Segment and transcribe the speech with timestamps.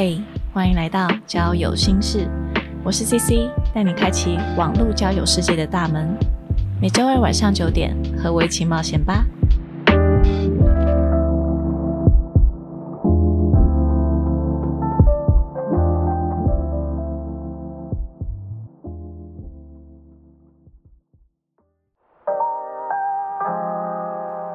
[0.00, 0.22] 嘿，
[0.54, 2.30] 欢迎来到交友心事，
[2.84, 6.16] 我是 CC，带你开启网络交友世界的大门。
[6.80, 9.24] 每周二晚上九点，和我一起冒险吧。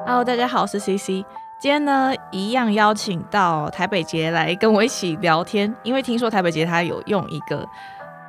[0.06, 1.22] Hello，大家好，我是 CC。
[1.60, 7.66] 今天呢，一样邀请到台北杰来跟我一起聊天，因为听说台北杰他有用一个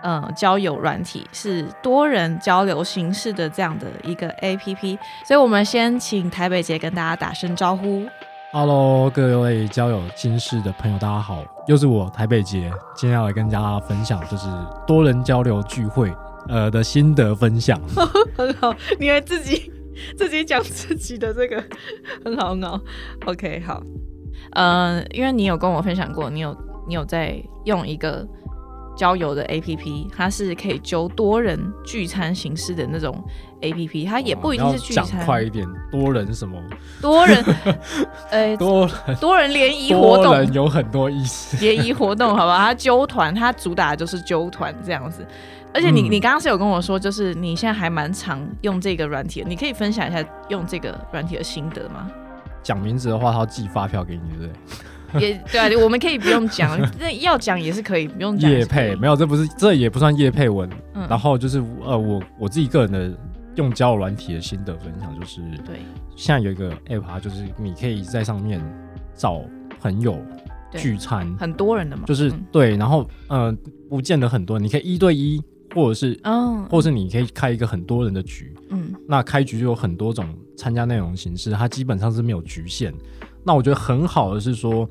[0.01, 8.05] 呃交友软体，是多人交流形式的这样的一个 APP，所以我们先请台北杰跟大家打声招呼。
[8.53, 14.47] Hello，各位交友心事的朋友，大家好，又是我台北杰，今天要来跟大家分享就是
[14.87, 16.09] 多人交流聚会
[16.47, 17.77] 呃的心得分享。
[18.37, 19.69] 很 好，你还自己
[20.17, 21.63] 自己讲自己的这个
[22.23, 22.79] 很好很好。
[23.25, 23.81] OK，好，
[24.51, 26.55] 呃，因为你有跟我分享过，你有
[26.87, 28.27] 你有在用一个
[28.95, 33.23] 交友的 APP，它是可以揪多人聚餐形式的那种
[33.61, 36.61] APP，它也不一定是聚餐，快一点，多人什么？
[37.01, 37.43] 多人，
[38.31, 40.55] 呃，多多人联谊活多人动。
[40.55, 41.57] 有很多意思。
[41.57, 45.25] 联谊活动，好吧，它揪团，它主打的就是揪团这样子。
[45.73, 52.09] 而且你、嗯你刚刚是有跟我说，就是你现在还蛮常用这个软体的，你可以分享一下用这个软体的心得吗？
[52.63, 54.53] 讲名字的话，他要寄发票给你，对不对？
[55.21, 60.69] 也对啊，我们可以不用讲， 那要讲也是可以，不用讲也叶是可以配没有，这不是这也不算叶配文。
[60.93, 63.15] 嗯然后就是呃，我我自己个人的
[63.55, 65.79] 用交友软体的心得分享，就是对
[66.15, 68.59] 现在有一个 app 啊，就是你可以在上面
[69.13, 69.41] 找
[69.79, 70.17] 朋友
[70.71, 73.55] 聚餐，很多人的嘛，就是、嗯对，然后呃，
[73.89, 75.39] 不见得很多人，你可以一对一，
[75.75, 78.53] 或者是，嗯或是你可以开一个很多人的局。
[78.71, 82.91] 嗯那开局就有很多种参加内容形式，它基本上是没有局限。
[83.45, 84.89] 那我觉得很好的是说，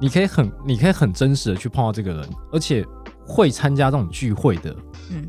[0.00, 2.84] 你可以很你可以很真实的去碰到这个人，而且
[3.24, 4.74] 会参加这种聚会的，
[5.10, 5.28] 嗯，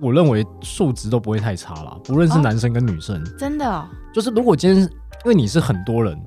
[0.00, 3.22] 我认为素质都不会太差啦，不论是哦男生跟女生。
[3.38, 4.88] 真的、哦，就是如果今天因
[5.26, 6.18] 为你是很多人，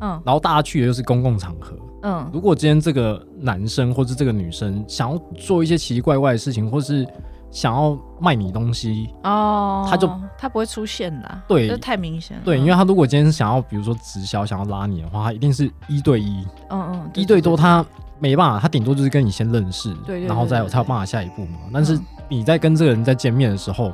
[0.00, 2.30] 嗯然后大家去的又是公共场合，嗯。
[2.32, 7.06] 如果今天这个男生或是这个女生想要做一些奇奇怪怪的事情，或是
[7.50, 17.84] 想要卖你东西，哦，他就他不会出现啦，对这太明显了，对，嗯因为他如果今天想要，比如说直销想要拉你的话，他一定是一对一，嗯嗯对一对多他
[18.18, 21.58] 没办法，他顶多就是跟你先认识，对然后再才有办法下一步嘛。
[21.72, 22.04] 但是嗯。
[22.30, 23.90] 你在跟这个人在见面的时候，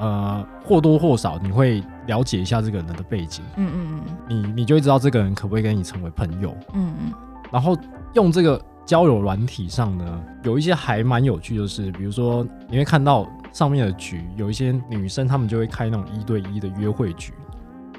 [0.00, 4.16] 呃，或多或少你会了解一下这个人的背景，嗯嗯嗯。
[4.26, 6.52] 你你就会知道这个人可不可以跟你成为朋友。
[6.72, 7.12] 嗯嗯。
[7.52, 7.76] 然后
[8.14, 17.34] 用这个交友软体上呢，有一些还蛮有趣，就是比如说你会看到上面的局，有一些女生她们就会开那种一对一的约会局，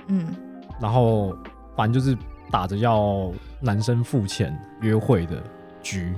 [0.07, 0.35] 嗯。
[0.81, 1.37] 然后
[1.75, 2.17] 反正就是
[2.49, 5.39] 打着要男生付钱约会的
[5.83, 6.11] 局，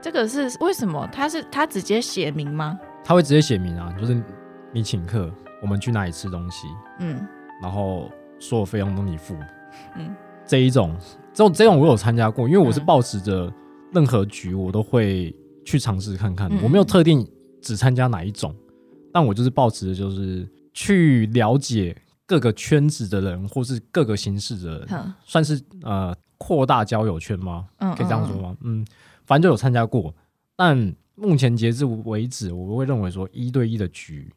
[0.00, 1.08] 这个是为什么？
[1.12, 2.76] 他是他直接写明吗？
[3.04, 4.20] 他会直接写明啊，就是
[4.72, 5.30] 你请客，
[5.60, 6.66] 我们去哪里吃东西，
[6.98, 7.24] 嗯。
[7.62, 9.36] 然后所有费用都你付，
[9.94, 10.12] 嗯。
[10.44, 10.92] 这一种，
[11.32, 12.84] 这种这种我有参加过，因为我是嗯。
[12.84, 13.52] 抱持着
[13.92, 17.26] 任何局我都会去尝试看看，嗯我没有特定
[17.60, 18.54] 只参加哪一种，
[19.12, 27.68] 但我就是抱持的就是去了解各个圈子的人，或是各个形式的人，算是呃扩大交友圈吗？
[27.78, 28.56] 嗯，可以这样说吗？
[28.62, 28.84] 嗯，
[29.26, 30.14] 反正就有参加过，
[30.56, 34.32] 但目前截至为止，我会认为说一对一的局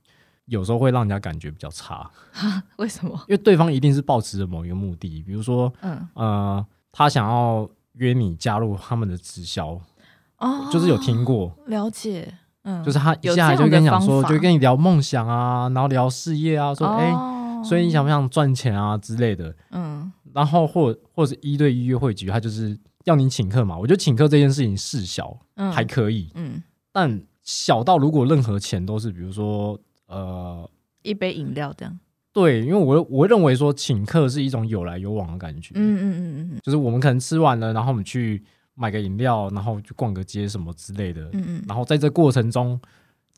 [0.48, 2.08] 有时候会让人家感觉比较差，
[2.44, 2.62] 嗯？
[2.78, 3.12] 为什么？
[3.28, 9.80] 因为对方一定是抱持着某一个目的，比如说嗯呃，他想要约你加入他们的直销，
[10.38, 12.34] 哦，就是有听过，了解，
[12.64, 17.32] 嗯，就是他一下来就跟你讲说，就跟你聊梦想啊，然后聊事业啊，说哎、哦
[17.64, 20.12] 所以你想不想赚钱啊之类的，嗯。
[20.34, 23.76] 然后或或者是一对一约会局，他就是要你请客嘛。
[23.76, 25.72] 我觉得请客这件事情事小嗯。
[25.72, 26.62] 还可以，嗯。
[26.92, 30.70] 但小到如果任何钱都是，比如说呃，
[31.02, 32.00] 一杯饮料这样，
[32.36, 38.44] 对，因为我我会认为说请客是一种有来有往的感觉，嗯嗯嗯嗯就是我们可能吃完了，然后我们去
[38.74, 42.78] 买个饮料，然后去逛个街什么之类的，嗯嗯然后在这过程中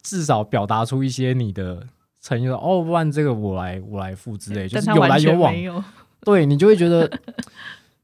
[0.02, 1.86] 至少表达出一些你的
[2.22, 5.54] 诚意说，哦，不然这个我来我来付之类，就是有来有往
[6.26, 7.08] 对你就会觉得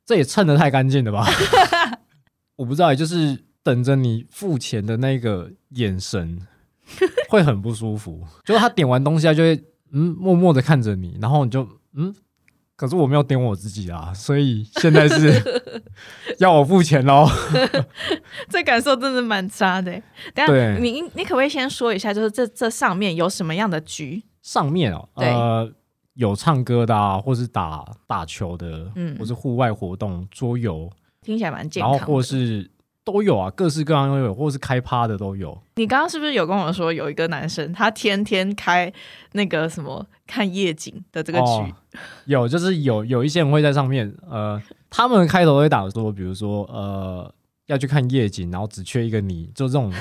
[0.05, 1.25] 这也蹭的太干净了吧？
[2.55, 6.39] 我不知道，就是等着你付钱的那个眼神
[7.29, 8.21] 会很不舒服。
[8.45, 9.59] 就是他点完东西，他就会
[9.93, 12.13] 嗯默默的看着你，然后你就嗯，
[12.75, 15.41] 可是我没有点我自己啊，所以现在是
[16.39, 17.27] 要我付钱喽。
[18.49, 19.91] 这感受真的蛮差的。
[20.33, 24.23] 等下对你你可不可以先说一下，就是这这上面有什么样的局？
[24.41, 25.71] 上面哦，对呃，
[26.15, 30.89] 有唱歌的啊，或是打打球的，嗯或是户外活动、桌游，
[31.21, 32.07] 听起来蛮健然后康。
[32.07, 32.69] 或是
[33.03, 35.57] 都有啊，各式各样都有，或是开趴的都有。
[35.75, 38.91] 你刚刚是不是有跟我说有一个男生，他天天开
[39.33, 41.45] 那个什么看夜景的这个局？
[41.45, 41.69] 哦
[42.25, 47.33] 有，就是有有一些人会在上面，呃，他们开头会打说，比如说呃
[47.67, 49.91] 要去看夜景，然后只缺一个你，就这种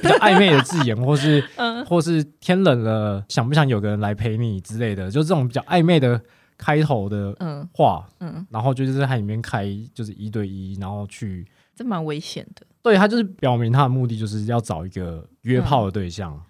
[0.00, 6.20] 比较暧昧的字眼，或是 嗯或是天冷了，想不想有个人来陪你之类的，就这种比较暧昧的
[6.62, 11.44] 开头的嗯话，嗯，然后就是在它里面开就是一对一，然后去
[11.74, 12.64] 这蛮危险的。
[12.82, 16.40] 对他就是表明他的目的就是要找一个约炮的对象。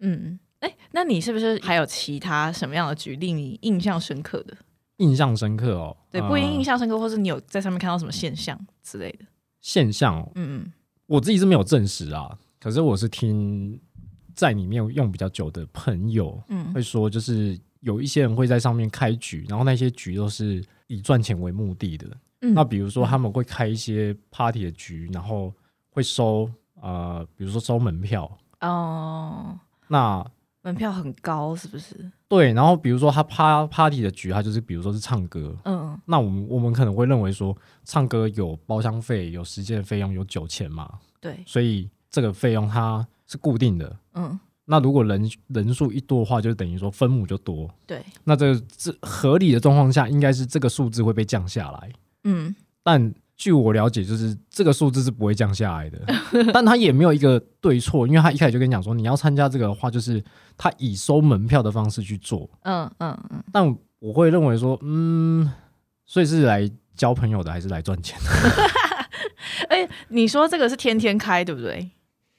[0.00, 4.56] 嗯，哎、那你是不是还有其他什么样的举例你印象深刻的？
[4.96, 9.24] 印象深刻哦，对，不一定印呃象深刻，或是你有在上面看到什么现象之类的。
[9.60, 10.72] 现象哦，嗯
[11.06, 13.80] 我自己是没有证实啊，可是我是听
[14.34, 22.08] 在里面用比较久的朋友嗯会说，就是有一些人会在上面开局，然后那些局都是以赚钱为目的的。
[22.40, 25.54] 嗯那比如说他们会开一些 party 的局，然后
[25.90, 26.50] 会收
[26.80, 28.28] 呃，比如说收门票。
[28.60, 29.56] 哦，
[29.86, 30.26] 那
[30.62, 32.10] 门票很高是不是？
[32.26, 43.96] 对，然后比如说他趴 party 的局，他就是比如说是唱歌，嗯那我们我们可能会认为说，唱歌有包厢费、有时间的费用、有酒钱嘛，对，所以这个费用它是固定的。
[44.14, 44.38] 嗯
[44.72, 47.68] 那如果人人数一多的话，就等于说分母就多。
[47.86, 51.90] 对，那这个这合理的状况下，应该是这个数字会被降下来。
[52.24, 56.00] 嗯但据我了解，就是这个数字是不会降下来的。
[56.54, 60.24] 但他也没有一个对错，因为他一开始就跟你讲说，你要参加这个的话，就是
[60.56, 62.48] 他以收门票的方式去做。
[62.62, 65.52] 嗯嗯嗯，但我会认为说，嗯，
[66.06, 66.66] 所以是来
[66.96, 68.30] 交朋友的，还是来赚钱的？
[69.68, 71.90] 哎、你说这个是天天开对不对？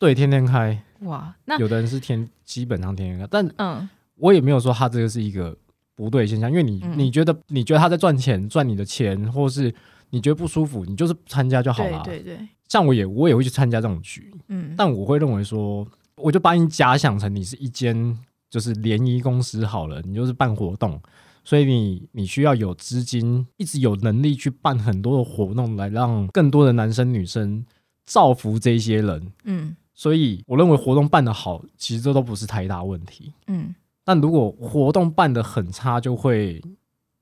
[0.03, 3.89] 对，天天开，哇，那有的人是天基本上天天开，但嗯。
[4.17, 5.57] 我也没有说他这个是一个
[5.95, 6.99] 不对现象，因为你、嗯。
[6.99, 9.73] 你觉得你觉得他在赚钱，赚你的钱，或是
[10.09, 12.01] 你觉得不舒服，你就是不参加就好了。
[12.03, 21.01] 对对对，像我也我也会去参加这种局，嗯，但我会认为说，我就把你假想成你是一间就是联谊公司好了，你就是办活动，
[21.45, 27.65] 所以你你需要有资金，一直有能力去办很多的活动，来让更多的男生女生
[28.05, 29.31] 造福这些人。
[29.45, 33.33] 嗯所以我认为活动办得好，其实这都不是太大问题。
[33.47, 33.73] 嗯
[34.05, 36.61] 但如果活动办得很差，就会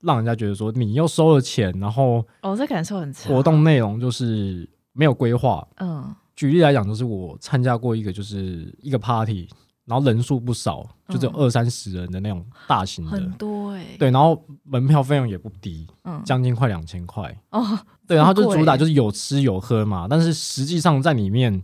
[0.00, 3.28] 让人家觉得说你又收了钱，然后哦，这感受很差。
[3.28, 5.64] 活动内容就是没有规划。
[5.76, 9.48] 嗯举例来讲，就是我参加过一个，就是一个 party，
[9.84, 17.78] 然后人数不少，就只有嗯二三十人的那种大型的，很多哎、对，然后门票费用也不低，嗯将近快两千块，哦，
[18.08, 21.62] 对，然后就主打就是有吃有喝嘛，但是实际上在里面。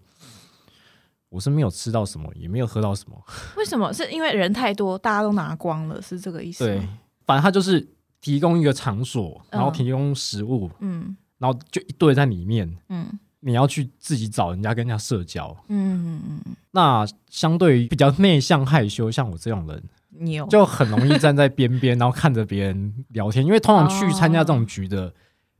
[1.28, 3.16] 我是没有吃到什么，也没有喝到什么。
[3.56, 3.92] 为什么？
[3.92, 6.80] 是因为人太多，大家都拿光了，是这个意思对？，
[7.26, 7.86] 反正他就是
[8.20, 13.06] 提供一个场所，然后嗯提供食物，嗯然后就一堆在里面，嗯
[13.40, 15.56] 你要去自己找人家跟人家社交。
[15.68, 19.80] 嗯嗯嗯，那相对于比较内向害羞，像我这种人，
[20.10, 23.46] 你有就很容易站在边边，然后看着别人聊天。
[23.46, 25.14] 因为通常去参加这种局的，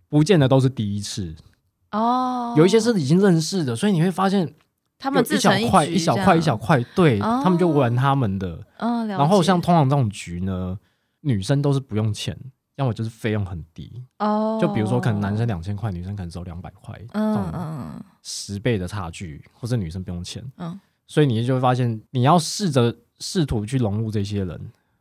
[0.09, 1.33] 不见得都是第一次，
[1.93, 4.53] 哦，有一些是已经认识的，所以你会发现
[4.99, 8.59] 他们有一小自成块一小块一小块，对、哦他们就玩他们的。
[9.09, 10.79] 然后像通常这种局呢，
[11.21, 12.37] 女生都是不用钱，
[12.77, 14.03] 要么就是费用很低。
[14.19, 24.61] 哦，就比如说，可能男生两千块，女生可能只有两百块，这嗯种嗯十倍的差距，或者女生不用钱，嗯，所以你就会发现，你要试着试图去融入这些人，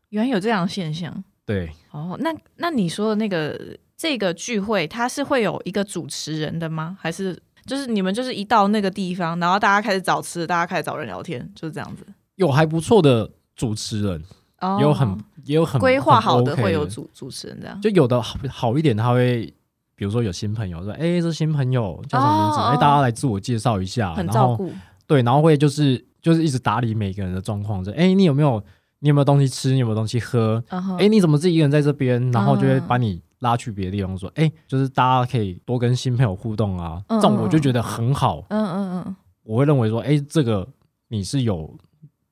[0.10, 2.18] 原来有这样的现象对，哦。
[2.20, 6.98] 那那你说的那个这个聚会，它是会有一个主持人的吗？
[7.00, 12.04] 还是就是你们就是一到那个地方，然后大家开始找吃的，大家开始找人聊天，就是这样子？
[12.36, 14.24] 有还不错的主持人，
[14.62, 17.80] 哦，也有很也有很规划好很的会有主主持人这样。
[17.82, 19.54] 就有的好好一点，他会。
[20.00, 22.60] 比如说有新朋友说，哎、这新朋友叫什么名字？
[22.60, 24.72] 哎、大家来自我介绍一下，然后很照顾，
[25.08, 28.64] 对，然后会就是就是一直打理每个人的状况，就哎、你有没有
[29.00, 29.72] 你有没有东西吃？
[29.72, 30.64] 你有没有东西喝？
[30.70, 32.30] 嗯哼哎、你怎么自己一个人在这边？
[32.30, 38.44] 然后就会嗯把你拉去别的地方，说，哎、就是大家可以多跟新朋友互动啊，嗯这种我就觉得很好。
[38.50, 40.68] 嗯嗯嗯，我会认为说，哎、这个
[41.08, 41.78] 你是有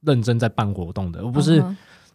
[0.02, 1.64] 认真在办活动的，而不是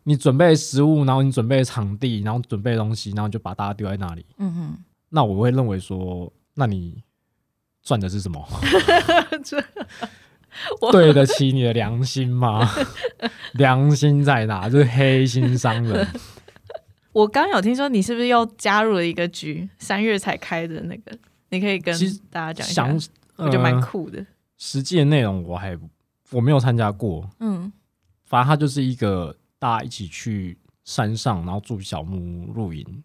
[0.02, 4.24] 你准备食物，然后你准备场地，然后准备东西，然后就把大家丢在那里。
[4.38, 4.76] 嗯哼。
[5.08, 7.02] 那我会认为说，那你
[7.82, 8.44] 赚的是什么？
[10.90, 12.68] 对得起你的良心吗？
[13.54, 14.68] 良心在哪？
[14.68, 16.06] 就是黑心商人。
[17.12, 21.16] 我刚有听说你是不是又加入了一个局，三月才开的那个，
[21.50, 21.94] 你可以跟
[22.30, 22.86] 大家讲一下。
[22.86, 24.24] 想，，我觉得蛮呃酷的。
[24.58, 25.76] 实际的内容我还
[26.30, 27.72] 我没有参加过，嗯。
[28.24, 33.02] 反正它就是一个大家一起去山上，然后住小木屋露营，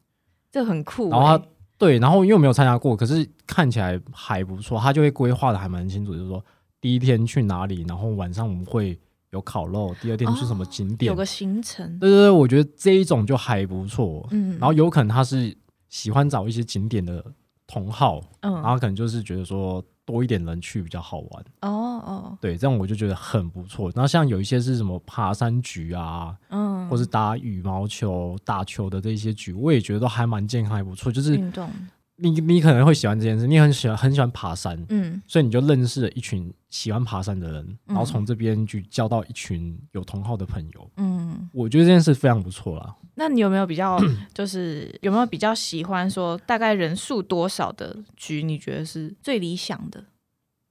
[0.51, 1.45] 这很酷欸、然后它
[1.79, 6.45] 对，然后因为我没有参加过，可是看起来还不错，他就会规划的还蛮清楚，就是说
[6.79, 8.99] 第一天去哪里，然后晚上我们会
[9.35, 14.25] 有烤肉，第二天去什么景点，有个行程，对对对，我觉得这一种就还不错。
[14.31, 15.55] 嗯，然后有可能他是
[15.89, 17.23] 喜欢找一些景点的
[17.67, 21.45] 同好，嗯，然后可能就是觉得说多一点人去比较好玩。
[21.61, 21.69] 哦
[22.05, 23.91] 哦，对，这样我就觉得很不错。
[23.95, 31.11] 然后像有一些是什么爬山局啊，嗯，或是打羽毛球、打球的这些局，我也觉得都还蛮健康，还不错。
[31.11, 31.69] 就是运动，
[32.17, 40.91] 你你可能会喜欢这件事，你很喜欢很喜欢爬山，嗯所以你就认识了一群喜欢爬山的人，然后嗯从这边去交到一群有同好的朋友。
[40.97, 41.49] 嗯。
[41.53, 42.95] 我觉得这件事非常不错啦。
[43.15, 43.99] 那你有没有比较，
[44.33, 48.43] 就是有没有比较喜欢说大概人数多少的局？
[48.43, 50.03] 你觉得是最理想的？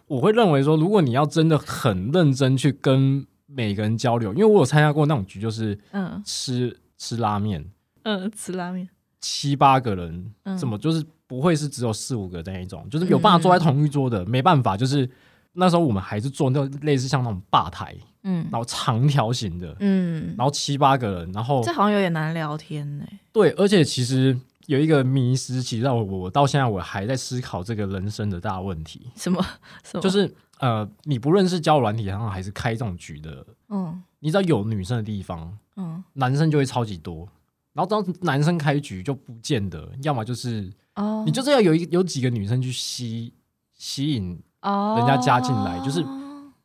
[0.06, 7.64] 我会认为说，如果你要真的很认真去跟每个人交流，因为我有参加过那种局，就是嗯吃吃拉面，
[8.02, 8.88] 嗯，吃拉面，
[9.20, 15.08] 七八个人，嗯怎么就是不会是只有四五个那一种，就是有办法坐在同一桌的，没办法，就是
[15.54, 18.46] 那时候我们还是坐那种类似像那种吧台，嗯。
[18.52, 23.04] 然后长条形的，嗯，然后七八个人，然后这好像有点难聊天呢。
[23.32, 29.44] 对，而且其实有一个迷失，其实让我我到现在我还在思考这个人生的大问题，什么？
[29.82, 30.00] 什么？
[30.00, 34.00] 就是呃，你不论是交友软体上还是开这种局的，嗯。
[34.20, 36.02] 你只要有女生的地方，嗯。
[36.14, 37.28] 男生就会超级多。
[37.74, 43.34] 然后当男生开局就不见得，要么就是哦，你就是要有一有几个女生去吸
[43.74, 44.40] 吸引。
[44.62, 46.02] 哦，人家加进来就是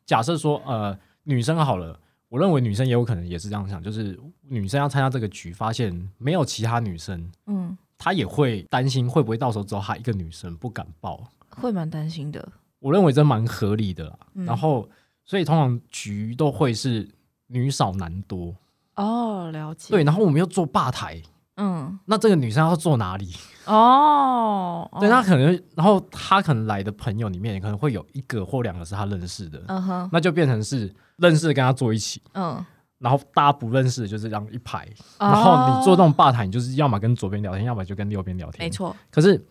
[0.06, 2.00] 假设说呃女生好了，
[2.30, 11.22] 我认为女生也有可能也是这样想，就是女生要参加这个局，发现没有其他女生，嗯，她也会担心会不会到时候只有她一个女生不敢报。
[11.50, 12.48] 会蛮担心的。
[12.78, 14.18] 我认为这蛮合理的啦。
[14.32, 14.88] 嗯然后
[15.26, 17.06] 所以通常局都会是
[17.48, 18.56] 女少男多，
[19.00, 19.90] 哦，了解。
[19.90, 21.20] 对，然后我们又坐吧台。
[21.56, 23.34] 嗯，那这个女生要坐哪里？
[23.66, 32.64] 哦， 对，哦她可能，然后她可能来的朋友里面，可能会有一个或两个是她认识的，嗯哼，那就变成是认识的跟她坐一起，嗯，
[32.98, 34.88] 然后大家不认识的就是这样一排，
[35.18, 38.64] 然然后你坐那种吧台，你就是要么跟左边聊天，要么就跟右边聊天。
[38.64, 38.70] 没。
[38.70, 39.46] 错，可是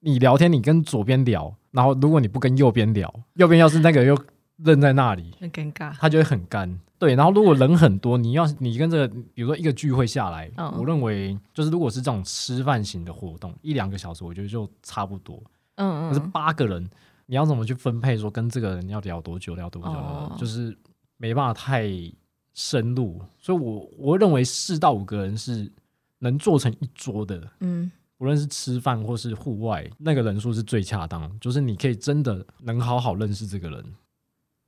[0.00, 4.16] 你聊天，你跟左边聊，然后如果你不跟右边聊，右边要是那个又
[4.58, 5.92] 愣在那里，很尴尬。
[5.98, 6.78] 他就会很干。
[6.98, 15.36] 对，然后如果人很多，你要你跟这个，比如说一个聚会下来，嗯我认为就是如果是这种吃饭型的活动，一两个小时，我觉得就差不多。
[15.36, 15.48] 可是
[15.84, 16.88] 嗯嗯，八个人，
[17.26, 18.16] 你要怎么去分配？
[18.16, 20.74] 说跟这个人要聊多久，聊多久，哦就是
[21.18, 21.86] 没办法太
[22.54, 23.20] 深入。
[23.38, 25.70] 所以我我认为四到五个人是
[26.20, 33.84] 能做成一桌的，嗯无论是吃饭或是户外，那个人数是最恰当，就是你可以真的能好好认识这个人。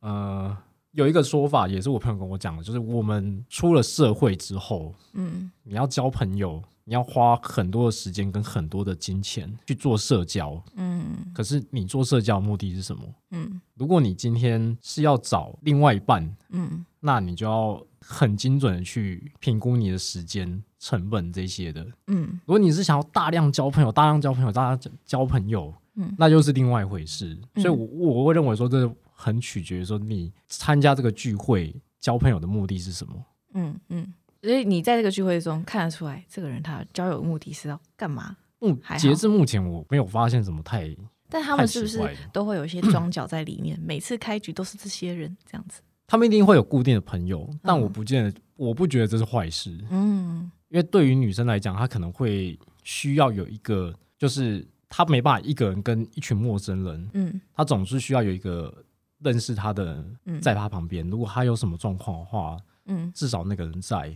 [0.00, 0.57] 呃，
[0.93, 10.62] 有一个说法也是我朋友跟我讲的，就是我们出了社会之后，嗯你要交朋友，你要花很多的时间跟很多的金钱去做社交。
[10.76, 13.02] 嗯可是你做社交的目的是什么？
[13.31, 21.87] 嗯如果你今天是要找另外一半，嗯那你就要很精准的去评估你的时间成本这些的。
[22.07, 27.38] 嗯如果你是想要大量交朋友、大量交朋友、大量交朋友，嗯那就是另外一回事。
[27.55, 33.14] 嗯所以我，我会认为说，这很取决于说你参加这个聚会交朋友的目的是什么。
[33.54, 38.37] 嗯嗯，所以你在这个聚会中看得出来，这个人他交友目的是要干嘛？
[38.60, 40.94] 目截至目前，我没有发现什么太
[41.28, 42.00] 但他们是不是
[42.32, 43.78] 都会有一些庄脚在里面？
[43.82, 45.82] 每次开局都是这些人这样子。
[46.06, 49.76] 他们一定会有固定的朋友，但嗯我不见得，我不觉得这是坏事。
[49.90, 58.75] 嗯因为对于女生来讲，她可能会需要有一个，就是她没办法一个人跟一群陌生人，嗯她总是需要有一个
[59.20, 60.04] 认识他的
[60.40, 61.08] 在他旁边。
[61.08, 62.56] 如果他有什么状况的话，
[62.87, 64.14] 嗯至少那个人在。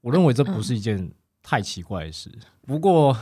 [0.00, 1.10] 我认为这不是一件
[1.42, 2.30] 太奇怪的事。
[2.66, 3.16] 不过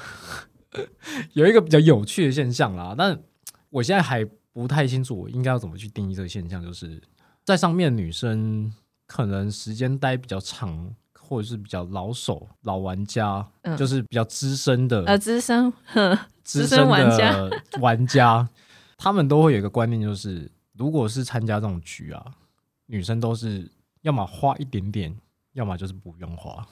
[1.35, 3.21] 有一个比较有趣的现象啦，但
[3.69, 7.03] 我现在还不太清楚我应该要怎么去定义这个现象，就是
[7.45, 8.73] 在上面女生
[9.07, 10.95] 可能时间待比较长。
[11.15, 15.73] 或者是比较老手、老玩家，嗯就是比较资深的、呃，资深，
[16.43, 17.49] 资资深玩家
[17.81, 18.49] 玩家，
[18.99, 20.51] 他们都会有一个观念，就是
[20.81, 22.25] 如果是参加这种局啊，
[22.87, 23.71] 女生都是
[24.01, 25.15] 要么花一点点，
[25.53, 26.67] 要么就是不用花。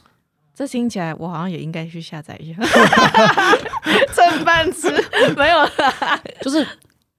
[0.54, 2.62] 这听起来我好像也应该去下载一下。
[4.14, 4.88] 蹭饭吃
[5.36, 6.66] 没有啦，就是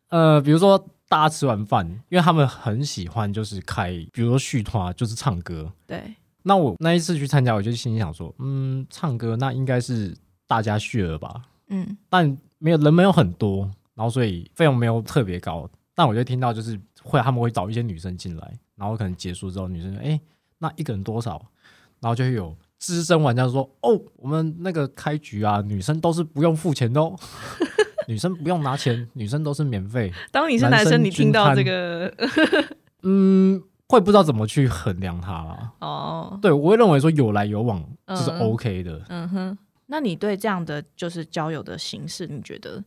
[0.09, 5.71] 呃，比如说大家吃完饭，因为他们很喜欢就是开，比如说续团，就是唱歌。
[5.85, 10.11] 对，那我那一次去参加，我就心里想说，嗯，唱歌那应该是
[10.47, 15.69] 大家 share 吧，嗯但没有人没有很多，然后所以费用没有特别高。
[15.99, 20.17] 但我就听到就是会他们会找一些女生进来，然后可能结束之后，女生说：“哎、
[20.59, 21.45] 那一个人多少？”
[21.99, 27.13] 然后就会有资深玩家说：“哦，我们那个开局啊，女生都是不用付钱的哦，
[28.07, 30.09] 女生不用拿钱，女生都是免费。
[30.31, 32.13] 当你是男生，男生你听到这均个
[33.03, 35.73] 嗯，会不知道怎么去衡量它啦。
[35.81, 39.03] 哦，对，我会认为说有来有往就是嗯 OK 的。
[39.09, 42.81] 嗯哼，那你对这样的就是交友的形式，你觉得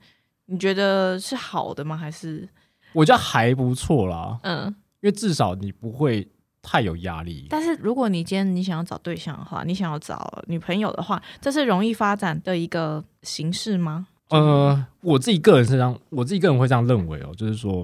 [0.47, 1.95] 你觉得是好的吗？
[1.95, 2.49] 还是
[2.93, 4.67] 我觉得还不错啦，嗯？
[5.01, 6.29] 因为至少你不会
[6.63, 7.47] 太有压力。
[7.51, 14.07] 但是如果你今天你想要找对象的话，你想要找女朋友的话，这是容易发展的一个形式吗？
[14.29, 17.81] 呃，我自己个人是这样，我自己个人会这样认为哦，就是说，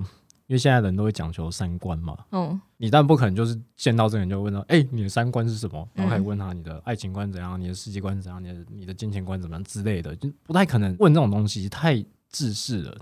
[0.46, 5.86] 因为现在人都会讲求三观嘛，嗯你当然不可能就是见到这个人就问到，哎、你的三观是什么？
[5.94, 12.96] 然后开始嗯问他你的爱情观怎样，你的世界观怎样，你的你的金钱观怎么样之类的，就不太可能问这种东西，太自私了。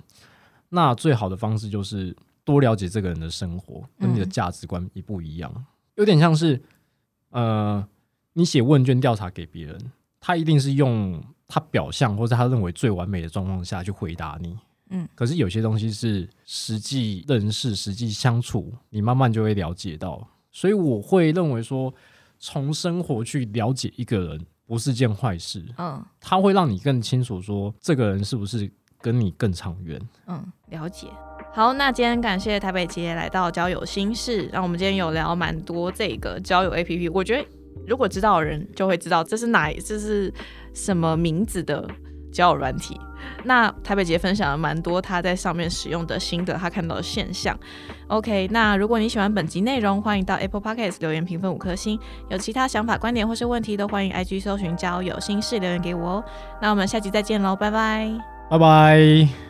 [0.76, 2.14] 那最好的方式就是
[2.44, 5.50] 多了解这个人的生活，跟你的嗯价值观一不一样，
[5.94, 6.62] 有点像是
[7.30, 7.82] 呃，
[8.34, 14.54] 你写问卷调查给别人，他一定是用他表象或者他认为最完美的状况下去回答你。
[14.90, 20.28] 嗯，可是有些东西是实际认识、实际相处，你慢慢就会了解到。
[20.52, 21.92] 所以我会认为说，
[22.38, 26.04] 从生活去了解一个人不是件坏事，嗯。
[26.20, 30.00] 它会让你更清楚说这个人是不是跟你更长远。
[30.26, 31.08] 嗯，了解。
[31.52, 37.10] 好，那今天感谢台北街来到交友心事，让我们今天有聊蛮多这个交友 APP。
[37.12, 37.46] 我觉得
[37.86, 40.32] 如果知道的人就会知道这是哪这是
[40.74, 41.88] 什么名字的
[42.30, 43.00] 交友软体。
[43.42, 47.58] 那台北杰分享了蛮多他在上面使用的心得，他看到的现象。
[48.08, 51.98] OK，那如果你喜欢本集内容，欢迎到 Apple Podcast 留言评分五颗星。
[52.28, 56.24] 有其他想法、观点或是问题，都欢迎 IG 搜寻交友心事留言给我哦。
[56.60, 58.35] 那我们下集再见喽，拜拜。
[58.48, 59.46] 拜拜。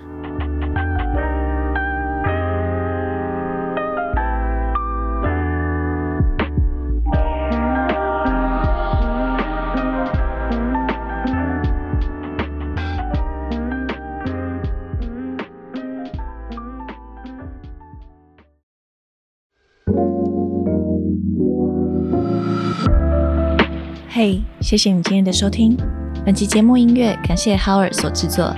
[24.09, 25.77] 嘿谢谢你今天的收听。
[26.25, 28.57] 本期节目音乐感谢 Howard 所制作。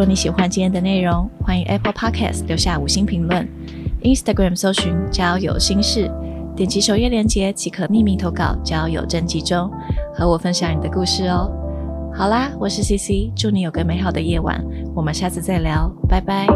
[0.00, 3.46] 若你喜欢今天的内容，欢迎 Apple Podcast 留下五星评论
[4.02, 6.10] ，Instagram 搜寻“交友心事”，
[6.56, 9.70] 点击首页链接即可匿名投稿“交友征集中”，
[10.16, 11.52] 和我分享你的故事哦。
[12.14, 16.46] 好啦，我是 CC，祝你有个美好的夜晚，我们下次再聊，拜拜。